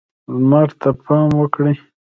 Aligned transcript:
لمر 0.33 0.69
ته 0.81 0.89
پام 1.05 1.29
وکړئ. 1.39 1.75